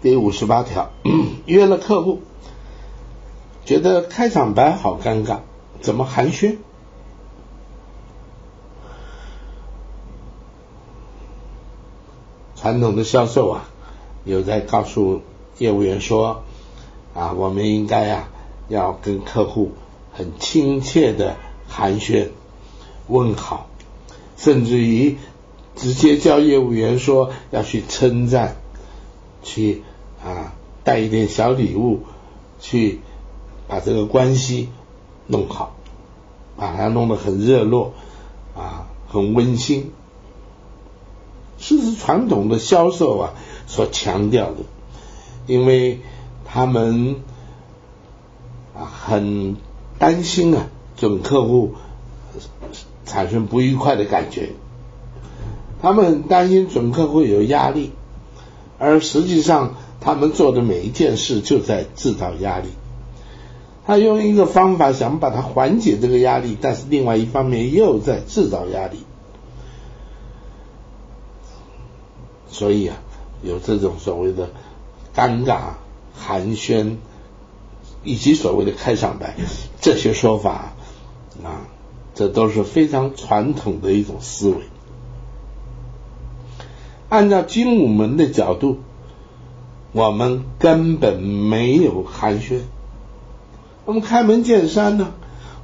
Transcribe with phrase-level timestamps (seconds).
[0.00, 0.90] 第五十八条，
[1.46, 2.20] 约了客户，
[3.64, 5.38] 觉得开场白好尴尬，
[5.80, 6.56] 怎么寒暄？
[12.54, 13.68] 传统的销售啊，
[14.24, 15.22] 有在告诉
[15.58, 16.42] 业务员说
[17.14, 18.28] 啊，我们应该啊，
[18.68, 19.72] 要跟客户
[20.12, 21.36] 很亲切的
[21.68, 22.28] 寒暄
[23.06, 23.68] 问好，
[24.36, 25.16] 甚至于
[25.76, 28.56] 直接叫业务员说要去称赞，
[29.42, 29.82] 去
[30.24, 32.00] 啊带一点小礼物，
[32.60, 33.00] 去
[33.66, 34.68] 把这个关系
[35.26, 35.76] 弄好，
[36.56, 37.92] 把它弄得很热络
[38.56, 39.92] 啊，很温馨。
[41.58, 43.34] 这是传统的销售啊
[43.66, 44.58] 所强调的，
[45.46, 46.00] 因为
[46.44, 47.16] 他们
[48.76, 49.56] 啊很
[49.98, 51.74] 担心啊准客户
[53.04, 54.50] 产生不愉快的感觉，
[55.82, 57.90] 他们很担心准客户有压力，
[58.78, 62.68] 而实际上他们做的每一件事就在制造压力。
[63.86, 68.98] 他用一个方法想把它缓解这个压力，但是另外一方面又在制造压力。
[72.50, 72.96] 所以啊，
[73.42, 74.50] 有这种所谓的
[75.14, 75.58] 尴尬
[76.14, 76.96] 寒暄，
[78.04, 79.36] 以及所谓的开场白
[79.80, 80.74] 这些说法
[81.42, 81.66] 啊，
[82.14, 84.56] 这都是非常传统的一种思维。
[87.08, 88.78] 按照精武门的角度，
[89.92, 92.60] 我们根本没有寒暄。
[93.86, 95.08] 我们开门见山呢，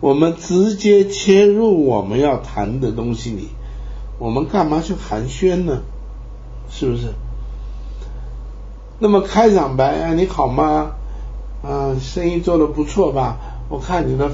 [0.00, 3.48] 我们直接切入我们要谈的东西里，
[4.18, 5.82] 我们干嘛去寒暄呢？
[6.70, 7.08] 是不是？
[8.98, 10.92] 那么开场白啊，你好吗？
[11.62, 13.36] 啊，生意做的不错吧？
[13.68, 14.30] 我看你的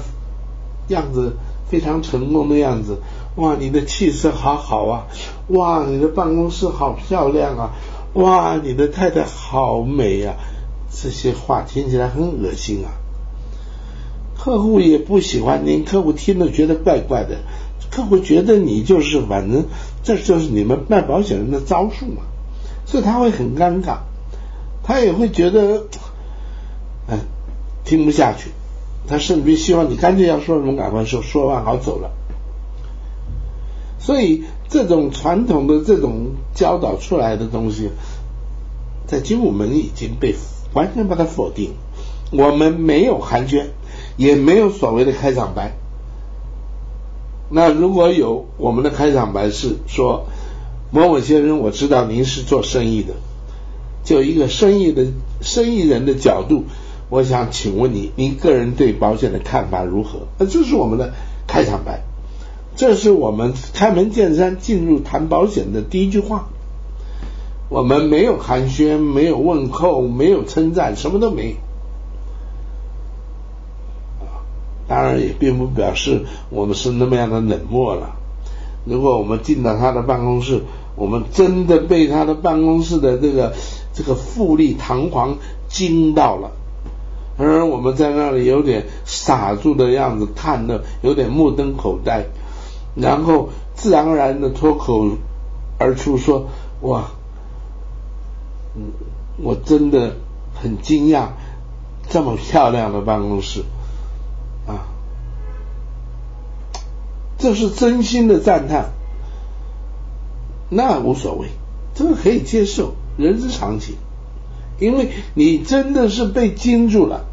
[0.87, 1.35] 样子
[1.71, 2.97] 非常成功的样子，
[3.37, 5.07] 哇，你的气色好好啊，
[5.47, 7.71] 哇，你的办公室好漂亮啊，
[8.15, 10.33] 哇，你的太太好美呀，
[10.91, 12.91] 这些话听起来很恶心啊，
[14.37, 17.37] 客户也不喜欢听，客户听了觉得怪怪的。
[17.89, 19.65] 客户觉得你就是反正
[20.03, 22.23] 这就是你们卖保险人的招数嘛，
[22.85, 23.99] 所以他会很尴尬，
[24.83, 25.87] 他也会觉得，
[27.07, 27.19] 哎，
[27.85, 28.51] 听不下去，
[29.07, 32.11] 他甚至于希望你干脆要说什么赶快说，说完好走了。
[33.99, 37.89] 所以这种传统的这种教导出来的东西，
[39.05, 40.35] 在精武门已经被
[40.73, 41.73] 完全把它否定，
[42.31, 43.65] 我们没有寒暄，
[44.17, 45.73] 也没有所谓的开场白。
[47.49, 50.25] 那如果有我们的开场白是说
[50.89, 53.13] 某某先生，我知道您是做生意的，
[54.03, 55.07] 就一个生意的
[55.41, 56.63] 生意人的角度，
[57.11, 60.27] 我想请问你，您个人对保险的看法如何？
[60.39, 61.13] 那这是我们的
[61.45, 62.03] 开场白，
[62.77, 66.47] 这是我们开门见山进入谈保险的第一句话。
[67.67, 71.55] 我们没有寒暄，没有问候，没有称赞，什么都没有。
[74.87, 78.15] 当然也并不表示我们是那么样的冷漠了。
[78.85, 80.61] 如果我们进到他的办公室，
[80.95, 83.53] 我们真的被他的办公室的这个
[83.93, 86.51] 这个富丽堂皇惊到了，
[87.41, 92.25] 而我们在那里有点傻住的样子，看的有点目瞪口呆，
[92.95, 95.17] 然后自然而然的脱口
[95.79, 96.49] 而出说
[96.81, 97.07] ：“哇，
[98.75, 98.91] 嗯，
[99.37, 100.17] 我真的
[100.53, 101.29] 很惊讶，
[102.09, 103.63] 这么漂亮的办公室。”
[104.67, 104.85] 啊，
[107.39, 108.91] 这是真心的赞叹，
[110.69, 111.47] 那无所谓，
[111.95, 113.95] 这个可以接受，人之常情。
[114.79, 117.25] 因为你真的是被惊住了，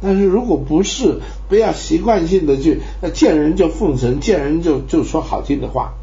[0.00, 2.82] 但是如果不是，不要习惯性的去
[3.12, 5.94] 见人就奉承，见人就就说好听的话。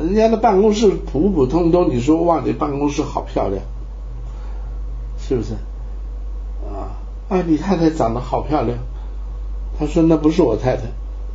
[0.00, 3.62] 人家的办公室普普通通，你说哇，你办公室好漂亮，
[5.18, 5.54] 是不是？
[6.72, 6.96] 啊，
[7.28, 8.78] 啊你太太长得好漂亮。
[9.78, 10.82] 他说那不是我太太，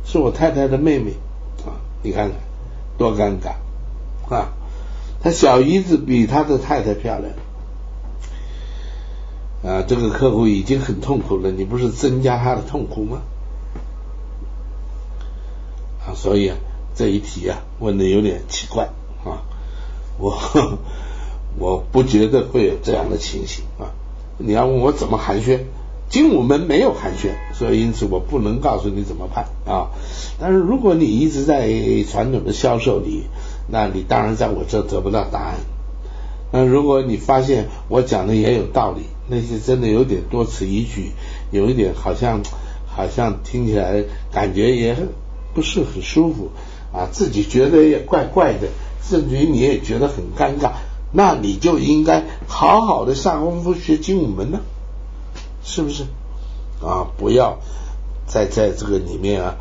[0.04, 1.12] 是我太太的妹妹。
[1.64, 2.38] 啊，你看看
[2.98, 4.52] 多尴尬啊！
[5.22, 7.32] 他小姨子比他的太太漂亮。
[9.64, 13.22] 啊，这个客户已经很痛苦了，你不是增加他的痛苦吗？
[16.04, 16.52] 啊，所以，
[16.96, 18.88] 这一题啊问的有点奇怪
[19.24, 19.42] 啊，
[20.18, 20.36] 我
[21.58, 23.94] 我不觉得会有这样的情形啊。
[24.38, 25.60] 你要问我怎么寒暄？
[26.08, 29.92] 精武门没有寒暄，所以因此我不能告诉你怎么判啊。
[30.40, 31.70] 但是如果你一直在
[32.10, 33.28] 传统的销售里，
[33.68, 35.54] 那你当然在我这得不到答案。
[36.52, 41.12] 那如果你发现我讲的也有道理，那些真的有点多此一举，
[41.50, 42.42] 有一点好像
[42.86, 44.94] 好像听起来感觉也
[45.54, 46.50] 不是很舒服
[46.92, 48.68] 啊，自己觉得也怪怪的，
[49.02, 50.72] 甚至于你也觉得很尴尬，
[51.10, 54.60] 那你就应该好好的上功夫学精武门呢，
[55.64, 56.04] 是不是？
[56.82, 57.60] 啊，不要
[58.26, 59.56] 再在这个里面啊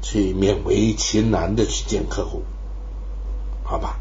[0.00, 2.42] 去勉为其难的去见客户，
[3.64, 3.98] 好吧？